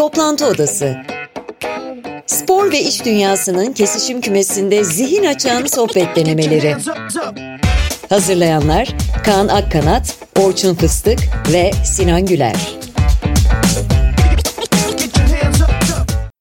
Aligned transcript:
Toplantı 0.00 0.46
Odası 0.46 0.96
Spor 2.26 2.72
ve 2.72 2.80
iş 2.80 3.04
dünyasının 3.04 3.72
kesişim 3.72 4.20
kümesinde 4.20 4.84
zihin 4.84 5.24
açan 5.24 5.66
sohbet 5.66 6.16
denemeleri. 6.16 6.76
Hazırlayanlar 8.08 8.88
Kaan 9.24 9.48
Akkanat, 9.48 10.16
Orçun 10.38 10.74
Fıstık 10.74 11.18
ve 11.52 11.72
Sinan 11.72 12.26
Güler. 12.26 12.56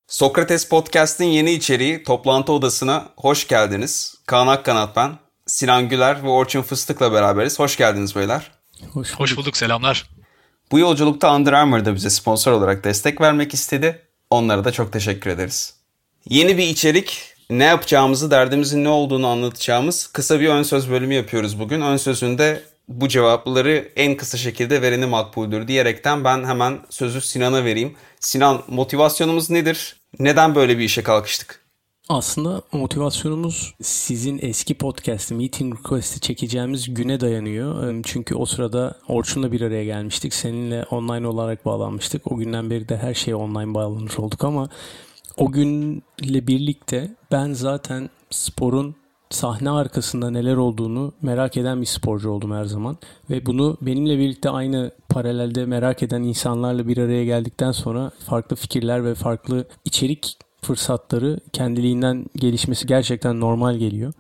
Sokrates 0.07 0.68
Podcast'in 0.68 1.26
yeni 1.26 1.52
içeriği 1.52 2.04
Toplantı 2.04 2.52
Odası'na 2.52 3.10
hoş 3.18 3.48
geldiniz. 3.48 4.16
Kaan 4.26 4.48
Akkanat 4.48 4.96
ben, 4.96 5.12
Sinan 5.46 5.89
Güler 5.89 6.23
ve 6.23 6.28
Orçun 6.28 6.62
Fıstık'la 6.62 7.14
beraberiz. 7.14 7.60
Hoş 7.60 7.78
geldiniz 7.78 8.16
beyler. 8.16 8.52
Hoş 8.82 8.94
bulduk. 8.96 9.20
Hoş 9.20 9.38
bulduk, 9.38 9.57
selamlar. 9.57 10.18
Bu 10.71 10.79
yolculukta 10.79 11.36
Under 11.36 11.54
Armour 11.54 11.85
da 11.85 11.95
bize 11.95 12.09
sponsor 12.09 12.52
olarak 12.52 12.83
destek 12.83 13.21
vermek 13.21 13.54
istedi. 13.54 14.02
Onlara 14.29 14.63
da 14.63 14.71
çok 14.71 14.94
teşekkür 14.94 15.30
ederiz. 15.30 15.73
Yeni 16.30 16.57
bir 16.57 16.63
içerik, 16.63 17.35
ne 17.49 17.63
yapacağımızı, 17.63 18.31
derdimizin 18.31 18.84
ne 18.84 18.89
olduğunu 18.89 19.27
anlatacağımız 19.27 20.08
kısa 20.08 20.39
bir 20.39 20.47
ön 20.49 20.63
söz 20.63 20.91
bölümü 20.91 21.13
yapıyoruz 21.13 21.59
bugün. 21.59 21.81
Ön 21.81 21.97
sözünde 21.97 22.63
bu 22.88 23.08
cevapları 23.08 23.91
en 23.95 24.17
kısa 24.17 24.38
şekilde 24.38 24.81
vereni 24.81 25.05
makbuldür 25.05 25.67
diyerekten 25.67 26.23
ben 26.23 26.44
hemen 26.44 26.80
sözü 26.89 27.22
Sinan'a 27.22 27.66
vereyim. 27.66 27.95
Sinan 28.20 28.63
motivasyonumuz 28.67 29.49
nedir? 29.49 29.95
Neden 30.20 30.55
böyle 30.55 30.77
bir 30.77 30.83
işe 30.83 31.03
kalkıştık? 31.03 31.59
Aslında 32.09 32.62
motivasyonumuz 32.72 33.73
sizin 33.81 34.40
eski 34.41 34.73
podcast'ı 34.73 35.36
Meeting 35.36 35.80
Request'i 35.80 36.20
çekeceğimiz 36.20 36.94
güne 36.94 37.20
dayanıyor. 37.20 37.95
Çünkü 38.04 38.36
o 38.36 38.45
sırada 38.45 38.98
Orçun'la 39.08 39.52
bir 39.52 39.62
araya 39.62 39.86
gelmiştik. 39.86 40.34
Seninle 40.34 40.84
online 40.84 41.27
olarak 41.27 41.66
bağlanmıştık. 41.66 42.31
O 42.31 42.38
günden 42.38 42.70
beri 42.70 42.90
de 42.90 42.98
her 42.98 43.14
şeye 43.14 43.36
online 43.36 43.73
bağlanmış 43.73 44.20
olduk 44.20 44.44
ama 44.44 44.70
o 45.38 45.52
günle 45.52 46.48
birlikte 46.48 47.16
ben 47.31 47.53
zaten 47.53 48.09
sporun 48.30 48.95
sahne 49.30 49.70
arkasında 49.70 50.30
neler 50.30 50.55
olduğunu 50.55 51.14
merak 51.22 51.58
eden 51.58 51.81
bir 51.81 51.86
sporcu 51.86 52.30
oldum 52.30 52.52
her 52.52 52.66
zaman. 52.66 52.98
Ve 53.30 53.45
bunu 53.45 53.78
benimle 53.81 54.17
birlikte 54.17 54.50
aynı 54.50 54.92
paralelde 55.09 55.66
merak 55.66 56.03
eden 56.03 56.23
insanlarla 56.23 56.88
bir 56.88 56.98
araya 56.98 57.26
geldikten 57.26 57.72
sonra 57.72 58.11
farklı 58.26 58.55
fikirler 58.55 59.05
ve 59.05 59.16
farklı 59.16 59.67
içerik 59.86 60.38
fırsatları 60.61 61.39
kendiliğinden 61.53 62.25
gelişmesi 62.35 62.88
gerçekten 62.88 63.39
normal 63.39 63.75
geliyor. 63.75 64.13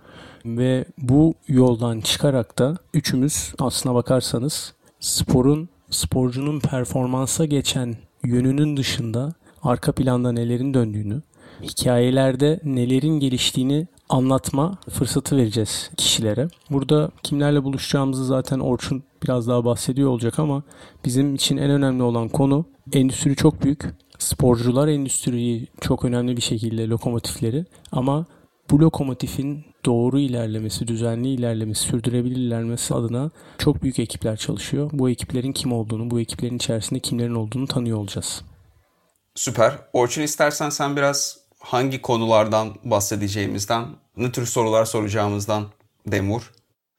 Ve 0.45 0.85
bu 0.97 1.33
yoldan 1.47 2.01
çıkarak 2.01 2.59
da 2.59 2.77
üçümüz 2.93 3.53
aslına 3.59 3.95
bakarsanız 3.95 4.73
sporun, 4.99 5.69
sporcunun 5.89 6.59
performansa 6.59 7.45
geçen 7.45 7.95
yönünün 8.23 8.77
dışında 8.77 9.33
arka 9.63 9.91
planda 9.91 10.31
nelerin 10.31 10.73
döndüğünü, 10.73 11.21
hikayelerde 11.63 12.59
nelerin 12.63 13.19
geliştiğini 13.19 13.87
anlatma 14.09 14.77
fırsatı 14.89 15.37
vereceğiz 15.37 15.89
kişilere. 15.97 16.47
Burada 16.69 17.11
kimlerle 17.23 17.63
buluşacağımızı 17.63 18.25
zaten 18.25 18.59
Orçun 18.59 19.03
biraz 19.23 19.47
daha 19.47 19.65
bahsediyor 19.65 20.09
olacak 20.09 20.39
ama 20.39 20.63
bizim 21.05 21.35
için 21.35 21.57
en 21.57 21.71
önemli 21.71 22.03
olan 22.03 22.29
konu 22.29 22.65
endüstri 22.93 23.35
çok 23.35 23.63
büyük. 23.63 23.85
Sporcular 24.19 24.87
endüstriyi 24.87 25.67
çok 25.81 26.05
önemli 26.05 26.37
bir 26.37 26.41
şekilde 26.41 26.87
lokomotifleri 26.87 27.65
ama 27.91 28.25
bu 28.69 28.79
lokomotifin 28.79 29.65
doğru 29.85 30.19
ilerlemesi, 30.19 30.87
düzenli 30.87 31.27
ilerlemesi, 31.27 31.81
sürdürebilir 31.81 32.35
ilerlemesi 32.35 32.93
adına 32.93 33.31
çok 33.57 33.83
büyük 33.83 33.99
ekipler 33.99 34.37
çalışıyor. 34.37 34.89
Bu 34.93 35.09
ekiplerin 35.09 35.53
kim 35.53 35.73
olduğunu, 35.73 36.11
bu 36.11 36.19
ekiplerin 36.19 36.55
içerisinde 36.55 36.99
kimlerin 36.99 37.35
olduğunu 37.35 37.67
tanıyor 37.67 37.97
olacağız. 37.97 38.41
Süper. 39.35 39.73
Orçun 39.93 40.21
istersen 40.21 40.69
sen 40.69 40.95
biraz 40.95 41.37
hangi 41.59 42.01
konulardan 42.01 42.75
bahsedeceğimizden, 42.83 43.87
ne 44.17 44.31
tür 44.31 44.45
sorular 44.45 44.85
soracağımızdan 44.85 45.67
demur. 46.07 46.51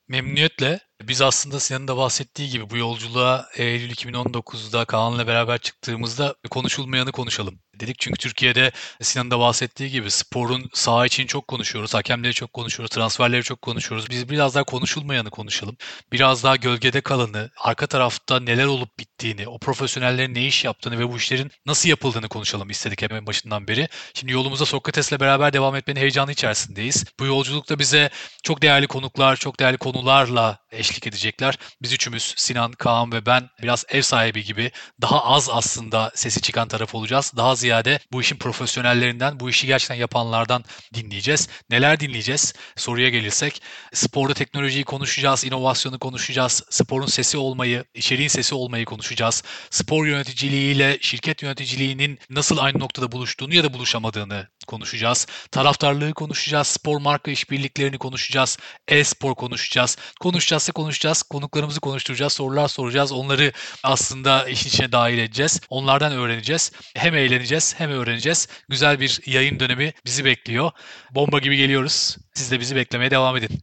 Memnuniyetle. 0.08 0.80
Biz 1.10 1.22
aslında 1.22 1.60
Sinan'ın 1.60 1.88
da 1.88 1.96
bahsettiği 1.96 2.50
gibi 2.50 2.70
bu 2.70 2.76
yolculuğa 2.76 3.48
Eylül 3.56 3.90
2019'da 3.90 4.84
Kaan'la 4.84 5.26
beraber 5.26 5.58
çıktığımızda 5.58 6.34
konuşulmayanı 6.50 7.12
konuşalım 7.12 7.60
dedik. 7.80 7.98
Çünkü 7.98 8.18
Türkiye'de 8.18 8.72
Sinan'ın 9.02 9.30
da 9.30 9.38
bahsettiği 9.38 9.90
gibi 9.90 10.10
sporun 10.10 10.70
saha 10.74 11.06
için 11.06 11.26
çok 11.26 11.48
konuşuyoruz. 11.48 11.94
Hakemleri 11.94 12.34
çok 12.34 12.52
konuşuyoruz. 12.52 12.94
Transferleri 12.94 13.42
çok 13.42 13.62
konuşuyoruz. 13.62 14.10
Biz 14.10 14.28
biraz 14.28 14.54
daha 14.54 14.64
konuşulmayanı 14.64 15.30
konuşalım. 15.30 15.76
Biraz 16.12 16.44
daha 16.44 16.56
gölgede 16.56 17.00
kalanı, 17.00 17.50
arka 17.56 17.86
tarafta 17.86 18.40
neler 18.40 18.66
olup 18.66 18.98
bittiğini, 18.98 19.48
o 19.48 19.58
profesyonellerin 19.58 20.34
ne 20.34 20.46
iş 20.46 20.64
yaptığını 20.64 20.98
ve 20.98 21.12
bu 21.12 21.16
işlerin 21.16 21.50
nasıl 21.66 21.88
yapıldığını 21.88 22.28
konuşalım 22.28 22.70
istedik 22.70 23.02
hemen 23.02 23.26
başından 23.26 23.68
beri. 23.68 23.88
Şimdi 24.14 24.32
yolumuza 24.32 24.66
Sokrates'le 24.66 25.20
beraber 25.20 25.52
devam 25.52 25.76
etmenin 25.76 26.00
heyecanı 26.00 26.32
içerisindeyiz. 26.32 27.04
Bu 27.20 27.26
yolculukta 27.26 27.78
bize 27.78 28.10
çok 28.42 28.62
değerli 28.62 28.86
konuklar, 28.86 29.36
çok 29.36 29.60
değerli 29.60 29.76
konularla 29.76 30.58
eşlik 30.70 30.99
edecekler. 31.06 31.58
Biz 31.82 31.92
üçümüz 31.92 32.34
Sinan, 32.36 32.72
Kaan 32.72 33.12
ve 33.12 33.26
ben 33.26 33.50
biraz 33.62 33.84
ev 33.88 34.02
sahibi 34.02 34.44
gibi 34.44 34.70
daha 35.02 35.24
az 35.24 35.48
aslında 35.50 36.12
sesi 36.14 36.40
çıkan 36.40 36.68
taraf 36.68 36.94
olacağız. 36.94 37.32
Daha 37.36 37.54
ziyade 37.54 37.98
bu 38.12 38.20
işin 38.20 38.36
profesyonellerinden, 38.36 39.40
bu 39.40 39.50
işi 39.50 39.66
gerçekten 39.66 39.94
yapanlardan 39.94 40.64
dinleyeceğiz. 40.94 41.48
Neler 41.70 42.00
dinleyeceğiz? 42.00 42.54
Soruya 42.76 43.08
gelirsek 43.08 43.62
sporda 43.92 44.34
teknolojiyi 44.34 44.84
konuşacağız, 44.84 45.44
inovasyonu 45.44 45.98
konuşacağız, 45.98 46.62
sporun 46.70 47.06
sesi 47.06 47.38
olmayı, 47.38 47.84
içeriğin 47.94 48.28
sesi 48.28 48.54
olmayı 48.54 48.84
konuşacağız. 48.84 49.42
Spor 49.70 50.06
yöneticiliğiyle 50.06 50.98
şirket 51.00 51.42
yöneticiliğinin 51.42 52.18
nasıl 52.30 52.58
aynı 52.58 52.78
noktada 52.78 53.12
buluştuğunu 53.12 53.54
ya 53.54 53.64
da 53.64 53.72
buluşamadığını 53.72 54.48
konuşacağız. 54.70 55.26
Taraftarlığı 55.50 56.12
konuşacağız, 56.14 56.66
spor 56.66 57.00
marka 57.00 57.30
işbirliklerini 57.30 57.98
konuşacağız, 57.98 58.58
e-spor 58.88 59.34
konuşacağız. 59.34 59.96
Konuşacağızsa 60.20 60.72
konuşacağız, 60.72 61.22
konuklarımızı 61.22 61.80
konuşturacağız, 61.80 62.32
sorular 62.32 62.68
soracağız. 62.68 63.12
Onları 63.12 63.52
aslında 63.84 64.48
işin 64.48 64.68
içine 64.68 64.92
dahil 64.92 65.18
edeceğiz. 65.18 65.60
Onlardan 65.70 66.12
öğreneceğiz. 66.12 66.72
Hem 66.96 67.14
eğleneceğiz 67.14 67.74
hem 67.78 67.90
öğreneceğiz. 67.90 68.48
Güzel 68.68 69.00
bir 69.00 69.20
yayın 69.26 69.60
dönemi 69.60 69.92
bizi 70.06 70.24
bekliyor. 70.24 70.70
Bomba 71.10 71.38
gibi 71.38 71.56
geliyoruz. 71.56 72.16
Siz 72.34 72.50
de 72.50 72.60
bizi 72.60 72.76
beklemeye 72.76 73.10
devam 73.10 73.36
edin. 73.36 73.60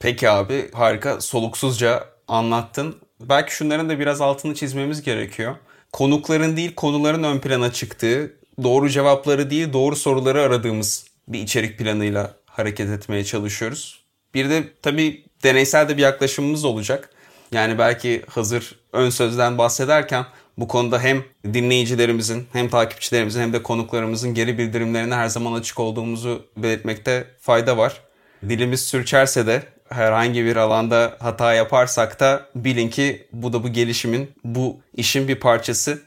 Peki 0.00 0.30
abi 0.30 0.70
harika 0.72 1.20
soluksuzca 1.20 2.04
anlattın. 2.28 3.00
Belki 3.20 3.54
şunların 3.54 3.88
da 3.88 3.98
biraz 3.98 4.20
altını 4.20 4.54
çizmemiz 4.54 5.02
gerekiyor. 5.02 5.56
Konukların 5.92 6.56
değil 6.56 6.74
konuların 6.74 7.22
ön 7.22 7.38
plana 7.38 7.72
çıktığı, 7.72 8.39
doğru 8.62 8.88
cevapları 8.88 9.50
değil 9.50 9.72
doğru 9.72 9.96
soruları 9.96 10.42
aradığımız 10.42 11.06
bir 11.28 11.38
içerik 11.38 11.78
planıyla 11.78 12.34
hareket 12.46 12.90
etmeye 12.90 13.24
çalışıyoruz. 13.24 14.04
Bir 14.34 14.50
de 14.50 14.64
tabii 14.82 15.24
deneysel 15.42 15.88
de 15.88 15.96
bir 15.96 16.02
yaklaşımımız 16.02 16.64
olacak. 16.64 17.10
Yani 17.52 17.78
belki 17.78 18.22
hazır 18.28 18.80
ön 18.92 19.10
sözden 19.10 19.58
bahsederken 19.58 20.26
bu 20.58 20.68
konuda 20.68 21.00
hem 21.00 21.24
dinleyicilerimizin 21.44 22.46
hem 22.52 22.68
takipçilerimizin 22.68 23.40
hem 23.40 23.52
de 23.52 23.62
konuklarımızın 23.62 24.34
geri 24.34 24.58
bildirimlerine 24.58 25.14
her 25.14 25.28
zaman 25.28 25.52
açık 25.52 25.80
olduğumuzu 25.80 26.46
belirtmekte 26.56 27.26
fayda 27.40 27.76
var. 27.76 28.00
Dilimiz 28.48 28.80
sürçerse 28.80 29.46
de 29.46 29.62
herhangi 29.88 30.44
bir 30.44 30.56
alanda 30.56 31.16
hata 31.20 31.54
yaparsak 31.54 32.20
da 32.20 32.46
bilin 32.54 32.88
ki 32.88 33.26
bu 33.32 33.52
da 33.52 33.62
bu 33.62 33.72
gelişimin, 33.72 34.30
bu 34.44 34.80
işin 34.94 35.28
bir 35.28 35.36
parçası. 35.36 36.02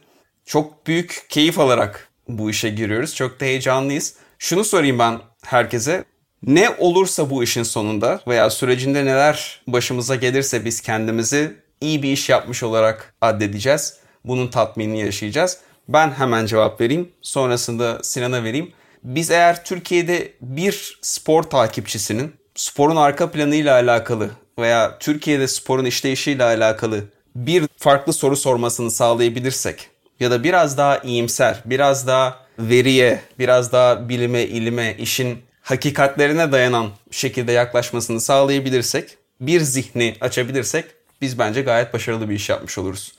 Çok 0.46 0.88
büyük 0.88 1.26
keyif 1.30 1.60
alarak 1.60 2.13
bu 2.28 2.50
işe 2.50 2.70
giriyoruz. 2.70 3.16
Çok 3.16 3.40
da 3.40 3.46
heyecanlıyız. 3.46 4.16
Şunu 4.40 4.64
sorayım 4.64 5.00
ben 5.00 5.20
herkese. 5.46 6.04
Ne 6.44 6.70
olursa 6.70 7.30
bu 7.30 7.44
işin 7.44 7.64
sonunda 7.64 8.22
veya 8.28 8.50
sürecinde 8.50 9.06
neler 9.06 9.62
başımıza 9.68 10.16
gelirse 10.16 10.66
biz 10.66 10.82
kendimizi 10.82 11.54
iyi 11.82 12.04
bir 12.04 12.12
iş 12.12 12.30
yapmış 12.30 12.64
olarak 12.64 13.14
addedeceğiz. 13.22 13.98
Bunun 14.26 14.48
tatminini 14.48 15.00
yaşayacağız. 15.00 15.58
Ben 15.90 16.12
hemen 16.12 16.46
cevap 16.46 16.82
vereyim. 16.82 17.12
Sonrasında 17.22 18.04
Sinan'a 18.04 18.44
vereyim. 18.44 18.72
Biz 19.04 19.32
eğer 19.32 19.66
Türkiye'de 19.66 20.34
bir 20.42 21.00
spor 21.02 21.44
takipçisinin 21.44 22.34
sporun 22.56 22.96
arka 22.96 23.32
planıyla 23.32 23.74
alakalı 23.74 24.30
veya 24.60 24.98
Türkiye'de 25.00 25.48
sporun 25.48 25.86
işleyişiyle 25.86 26.44
alakalı 26.44 27.04
bir 27.36 27.68
farklı 27.78 28.14
soru 28.14 28.36
sormasını 28.36 28.92
sağlayabilirsek 28.92 29.90
ya 30.20 30.32
da 30.32 30.44
biraz 30.44 30.78
daha 30.78 30.98
iyimser, 30.98 31.62
biraz 31.66 32.08
daha 32.08 32.40
veriye, 32.60 33.22
biraz 33.40 33.72
daha 33.72 34.10
bilime, 34.10 34.44
ilime, 34.44 34.96
işin 35.00 35.38
hakikatlerine 35.62 36.52
dayanan 36.52 36.88
şekilde 37.12 37.52
yaklaşmasını 37.52 38.22
sağlayabilirsek, 38.22 39.18
bir 39.42 39.60
zihni 39.60 40.16
açabilirsek 40.22 40.86
biz 41.22 41.40
bence 41.40 41.62
gayet 41.62 41.94
başarılı 41.94 42.30
bir 42.30 42.36
iş 42.36 42.50
yapmış 42.50 42.78
oluruz. 42.78 43.12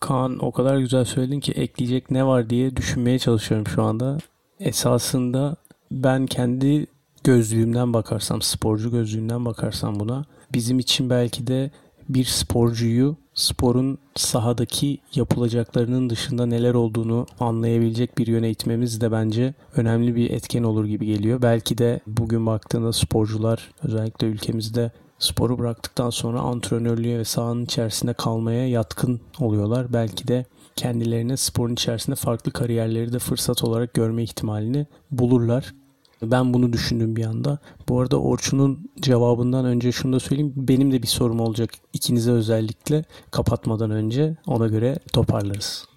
Kaan 0.00 0.44
o 0.44 0.52
kadar 0.52 0.78
güzel 0.78 1.04
söyledin 1.04 1.40
ki 1.40 1.52
ekleyecek 1.52 2.10
ne 2.10 2.26
var 2.26 2.50
diye 2.50 2.76
düşünmeye 2.76 3.18
çalışıyorum 3.18 3.66
şu 3.66 3.82
anda. 3.82 4.18
Esasında 4.60 5.56
ben 5.90 6.26
kendi 6.26 6.86
gözlüğümden 7.24 7.92
bakarsam, 7.92 8.42
sporcu 8.42 8.90
gözlüğünden 8.90 9.44
bakarsam 9.44 10.00
buna 10.00 10.24
bizim 10.52 10.78
için 10.78 11.10
belki 11.10 11.46
de 11.46 11.70
bir 12.08 12.24
sporcuyu 12.24 13.16
sporun 13.34 13.98
sahadaki 14.14 14.98
yapılacaklarının 15.14 16.10
dışında 16.10 16.46
neler 16.46 16.74
olduğunu 16.74 17.26
anlayabilecek 17.40 18.18
bir 18.18 18.26
yöne 18.26 18.50
itmemiz 18.50 19.00
de 19.00 19.12
bence 19.12 19.54
önemli 19.76 20.14
bir 20.14 20.30
etken 20.30 20.62
olur 20.62 20.84
gibi 20.84 21.06
geliyor. 21.06 21.42
Belki 21.42 21.78
de 21.78 22.00
bugün 22.06 22.46
baktığında 22.46 22.92
sporcular 22.92 23.70
özellikle 23.82 24.26
ülkemizde 24.26 24.90
sporu 25.18 25.58
bıraktıktan 25.58 26.10
sonra 26.10 26.40
antrenörlüğe 26.40 27.18
ve 27.18 27.24
sahanın 27.24 27.64
içerisinde 27.64 28.12
kalmaya 28.12 28.68
yatkın 28.68 29.20
oluyorlar. 29.40 29.92
Belki 29.92 30.28
de 30.28 30.44
kendilerine 30.76 31.36
sporun 31.36 31.72
içerisinde 31.72 32.16
farklı 32.16 32.52
kariyerleri 32.52 33.12
de 33.12 33.18
fırsat 33.18 33.64
olarak 33.64 33.94
görme 33.94 34.22
ihtimalini 34.22 34.86
bulurlar. 35.10 35.74
Ben 36.22 36.54
bunu 36.54 36.72
düşündüm 36.72 37.16
bir 37.16 37.24
anda. 37.24 37.58
Bu 37.88 38.00
arada 38.00 38.20
Orçun'un 38.20 38.90
cevabından 39.00 39.64
önce 39.64 39.92
şunu 39.92 40.12
da 40.12 40.20
söyleyeyim. 40.20 40.52
Benim 40.56 40.92
de 40.92 41.02
bir 41.02 41.06
sorum 41.06 41.40
olacak 41.40 41.70
ikinize 41.92 42.30
özellikle 42.30 43.04
kapatmadan 43.30 43.90
önce. 43.90 44.36
Ona 44.46 44.66
göre 44.66 44.98
toparlarız. 45.12 45.95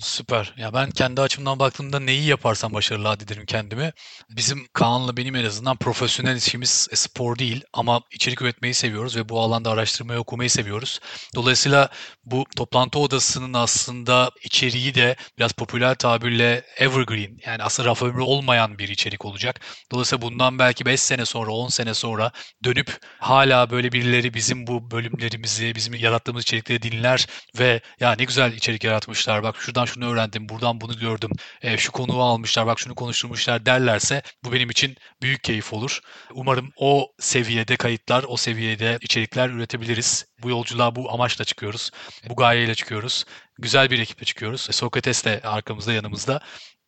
Süper. 0.00 0.54
Ya 0.56 0.74
ben 0.74 0.90
kendi 0.90 1.20
açımdan 1.20 1.58
baktığımda 1.58 2.00
neyi 2.00 2.24
yaparsam 2.26 2.74
başarılı 2.74 3.08
addederim 3.08 3.46
kendimi. 3.46 3.92
Bizim 4.30 4.66
Kaan'la 4.72 5.16
benim 5.16 5.36
en 5.36 5.44
azından 5.44 5.76
profesyonel 5.76 6.36
işimiz 6.36 6.88
e, 6.92 6.96
spor 6.96 7.38
değil 7.38 7.64
ama 7.72 8.00
içerik 8.12 8.42
üretmeyi 8.42 8.74
seviyoruz 8.74 9.16
ve 9.16 9.28
bu 9.28 9.40
alanda 9.40 9.70
araştırmayı 9.70 10.20
okumayı 10.20 10.50
seviyoruz. 10.50 11.00
Dolayısıyla 11.34 11.88
bu 12.24 12.44
toplantı 12.56 12.98
odasının 12.98 13.52
aslında 13.54 14.30
içeriği 14.44 14.94
de 14.94 15.16
biraz 15.38 15.52
popüler 15.52 15.94
tabirle 15.94 16.64
evergreen 16.76 17.38
yani 17.46 17.62
aslında 17.62 17.88
raf 17.88 18.02
ömrü 18.02 18.22
olmayan 18.22 18.78
bir 18.78 18.88
içerik 18.88 19.24
olacak. 19.24 19.60
Dolayısıyla 19.92 20.22
bundan 20.22 20.58
belki 20.58 20.86
5 20.86 21.00
sene 21.00 21.24
sonra 21.24 21.50
10 21.50 21.68
sene 21.68 21.94
sonra 21.94 22.30
dönüp 22.64 22.98
hala 23.18 23.70
böyle 23.70 23.92
birileri 23.92 24.34
bizim 24.34 24.66
bu 24.66 24.90
bölümlerimizi, 24.90 25.74
bizim 25.74 25.94
yarattığımız 25.94 26.42
içerikleri 26.42 26.82
dinler 26.82 27.26
ve 27.58 27.80
ya 28.00 28.12
ne 28.18 28.24
güzel 28.24 28.52
içerik 28.52 28.84
yaratmışlar 28.84 29.42
bak 29.42 29.56
şuradan 29.60 29.84
şunu 29.90 30.12
öğrendim, 30.12 30.48
buradan 30.48 30.80
bunu 30.80 30.98
gördüm, 30.98 31.30
e, 31.62 31.76
şu 31.76 31.92
konuyu 31.92 32.20
almışlar, 32.20 32.66
bak 32.66 32.80
şunu 32.80 32.94
konuşturmuşlar 32.94 33.66
derlerse 33.66 34.22
bu 34.44 34.52
benim 34.52 34.70
için 34.70 34.96
büyük 35.22 35.44
keyif 35.44 35.72
olur. 35.72 36.00
Umarım 36.34 36.72
o 36.76 37.12
seviyede 37.18 37.76
kayıtlar, 37.76 38.24
o 38.28 38.36
seviyede 38.36 38.98
içerikler 39.00 39.48
üretebiliriz. 39.48 40.26
Bu 40.42 40.50
yolculuğa 40.50 40.96
bu 40.96 41.12
amaçla 41.12 41.44
çıkıyoruz. 41.44 41.90
Bu 42.28 42.36
gayeyle 42.36 42.74
çıkıyoruz. 42.74 43.24
Güzel 43.58 43.90
bir 43.90 43.98
ekiple 43.98 44.24
çıkıyoruz. 44.24 44.66
E, 44.70 44.72
Sokrates 44.72 45.24
de 45.24 45.40
arkamızda, 45.44 45.92
yanımızda. 45.92 46.40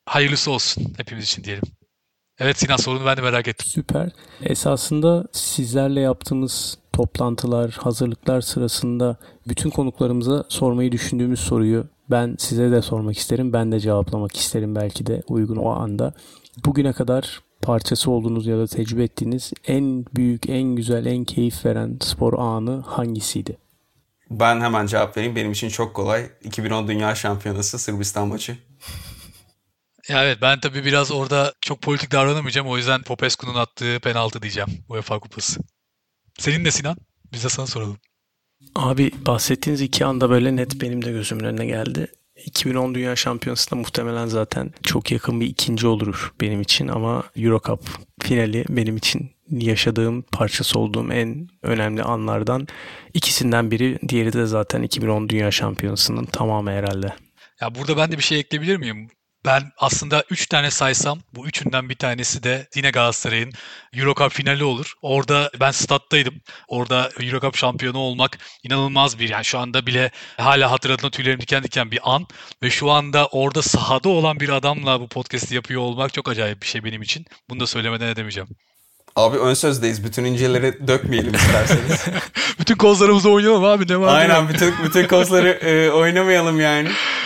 Hayırlısı 0.06 0.50
olsun 0.50 0.94
hepimiz 0.96 1.24
için 1.24 1.44
diyelim. 1.44 1.64
Evet 2.38 2.58
Sinan 2.58 2.76
sorunu 2.76 3.06
ben 3.06 3.16
de 3.16 3.20
merak 3.20 3.48
ettim. 3.48 3.66
Süper. 3.70 4.08
Esasında 4.42 5.24
sizlerle 5.32 6.00
yaptığımız 6.00 6.78
toplantılar, 6.92 7.70
hazırlıklar 7.70 8.40
sırasında 8.40 9.16
bütün 9.48 9.70
konuklarımıza 9.70 10.44
sormayı 10.48 10.92
düşündüğümüz 10.92 11.40
soruyu 11.40 11.86
ben 12.10 12.36
size 12.38 12.70
de 12.70 12.82
sormak 12.82 13.18
isterim. 13.18 13.52
Ben 13.52 13.72
de 13.72 13.80
cevaplamak 13.80 14.36
isterim 14.36 14.74
belki 14.74 15.06
de 15.06 15.22
uygun 15.28 15.56
o 15.56 15.70
anda. 15.70 16.14
Bugüne 16.64 16.92
kadar 16.92 17.40
parçası 17.62 18.10
olduğunuz 18.10 18.46
ya 18.46 18.58
da 18.58 18.66
tecrübe 18.66 19.04
ettiğiniz 19.04 19.52
en 19.66 20.04
büyük, 20.16 20.48
en 20.48 20.62
güzel, 20.62 21.06
en 21.06 21.24
keyif 21.24 21.64
veren 21.64 21.98
spor 22.00 22.38
anı 22.38 22.80
hangisiydi? 22.80 23.56
Ben 24.30 24.60
hemen 24.60 24.86
cevap 24.86 25.16
vereyim. 25.16 25.36
Benim 25.36 25.52
için 25.52 25.68
çok 25.68 25.94
kolay. 25.94 26.30
2010 26.44 26.88
Dünya 26.88 27.14
Şampiyonası 27.14 27.78
Sırbistan 27.78 28.28
maçı. 28.28 28.58
Ya 30.08 30.24
evet 30.24 30.38
ben 30.42 30.60
tabii 30.60 30.84
biraz 30.84 31.12
orada 31.12 31.52
çok 31.60 31.82
politik 31.82 32.12
davranamayacağım. 32.12 32.68
O 32.68 32.76
yüzden 32.76 33.02
Popescu'nun 33.02 33.54
attığı 33.54 34.00
penaltı 34.00 34.42
diyeceğim. 34.42 34.70
UEFA 34.88 35.18
Kupası. 35.18 35.60
Senin 36.42 36.64
de 36.64 36.70
Sinan? 36.70 36.96
Biz 37.32 37.44
de 37.44 37.48
sana 37.48 37.66
soralım. 37.66 37.96
Abi 38.74 39.10
bahsettiğiniz 39.26 39.80
iki 39.80 40.04
anda 40.04 40.30
böyle 40.30 40.56
net 40.56 40.80
benim 40.80 41.04
de 41.04 41.12
gözümün 41.12 41.44
önüne 41.44 41.66
geldi. 41.66 42.06
2010 42.44 42.94
Dünya 42.94 43.16
Şampiyonası'nda 43.16 43.80
muhtemelen 43.80 44.26
zaten 44.26 44.72
çok 44.82 45.12
yakın 45.12 45.40
bir 45.40 45.46
ikinci 45.46 45.86
olur 45.86 46.32
benim 46.40 46.60
için 46.60 46.88
ama 46.88 47.22
Euro 47.36 47.60
Cup 47.66 47.80
finali 48.20 48.64
benim 48.68 48.96
için 48.96 49.30
yaşadığım, 49.50 50.22
parçası 50.22 50.78
olduğum 50.78 51.12
en 51.12 51.48
önemli 51.62 52.02
anlardan 52.02 52.68
ikisinden 53.14 53.70
biri. 53.70 53.98
Diğeri 54.08 54.32
de 54.32 54.46
zaten 54.46 54.82
2010 54.82 55.28
Dünya 55.28 55.50
Şampiyonası'nın 55.50 56.24
tamamı 56.24 56.70
herhalde. 56.70 57.14
Ya 57.60 57.74
burada 57.74 57.96
ben 57.96 58.12
de 58.12 58.18
bir 58.18 58.22
şey 58.22 58.38
ekleyebilir 58.38 58.76
miyim? 58.76 59.10
Ben 59.44 59.62
aslında 59.78 60.24
3 60.30 60.46
tane 60.46 60.70
saysam 60.70 61.18
bu 61.34 61.46
üçünden 61.46 61.88
bir 61.88 61.94
tanesi 61.94 62.42
de 62.42 62.68
yine 62.74 62.90
Galatasaray'ın 62.90 63.52
Eurocup 63.94 64.32
finali 64.32 64.64
olur. 64.64 64.92
Orada 65.02 65.50
ben 65.60 65.70
stat'taydım. 65.70 66.34
Orada 66.68 67.10
Eurocup 67.20 67.56
şampiyonu 67.56 67.98
olmak 67.98 68.38
inanılmaz 68.62 69.18
bir 69.18 69.28
yani 69.28 69.44
şu 69.44 69.58
anda 69.58 69.86
bile 69.86 70.10
hala 70.36 70.70
hatırladığımda 70.70 71.10
tüylerim 71.10 71.40
diken 71.40 71.62
diken 71.62 71.90
bir 71.90 72.00
an. 72.02 72.26
Ve 72.62 72.70
şu 72.70 72.90
anda 72.90 73.26
orada 73.26 73.62
sahada 73.62 74.08
olan 74.08 74.40
bir 74.40 74.48
adamla 74.48 75.00
bu 75.00 75.08
podcast'i 75.08 75.54
yapıyor 75.54 75.80
olmak 75.80 76.12
çok 76.12 76.28
acayip 76.28 76.62
bir 76.62 76.66
şey 76.66 76.84
benim 76.84 77.02
için. 77.02 77.26
Bunu 77.50 77.60
da 77.60 77.66
söylemeden 77.66 78.08
edemeyeceğim. 78.08 78.48
Abi 79.16 79.38
ön 79.38 79.54
sözdeyiz. 79.54 80.04
Bütün 80.04 80.24
inceleri 80.24 80.88
dökmeyelim 80.88 81.34
isterseniz. 81.34 82.06
bütün 82.60 82.74
kozlarımızı 82.74 83.30
oynayalım 83.30 83.64
abi 83.64 83.88
ne 83.88 84.00
var? 84.00 84.18
Aynen 84.18 84.48
bütün 84.48 84.74
bütün 84.84 85.06
kozları 85.08 85.48
e, 85.48 85.90
oynamayalım 85.90 86.60
yani. 86.60 86.88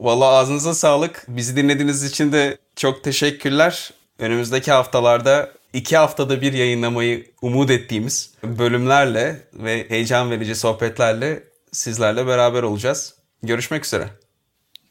Valla 0.00 0.26
ağzınıza 0.26 0.74
sağlık. 0.74 1.24
Bizi 1.28 1.56
dinlediğiniz 1.56 2.04
için 2.04 2.32
de 2.32 2.58
çok 2.76 3.04
teşekkürler. 3.04 3.90
Önümüzdeki 4.18 4.72
haftalarda 4.72 5.50
iki 5.72 5.96
haftada 5.96 6.40
bir 6.40 6.52
yayınlamayı 6.52 7.26
umut 7.42 7.70
ettiğimiz 7.70 8.34
bölümlerle 8.44 9.40
ve 9.54 9.90
heyecan 9.90 10.30
verici 10.30 10.54
sohbetlerle 10.54 11.42
sizlerle 11.72 12.26
beraber 12.26 12.62
olacağız. 12.62 13.14
Görüşmek 13.42 13.84
üzere. 13.86 14.08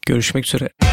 Görüşmek 0.06 0.46
üzere. 0.46 0.89